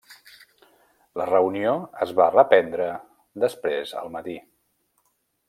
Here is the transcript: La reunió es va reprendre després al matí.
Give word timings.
La 1.21 1.27
reunió 1.31 1.73
es 2.07 2.13
va 2.21 2.27
reprendre 2.37 2.89
després 3.45 3.95
al 4.03 4.11
matí. 4.17 4.41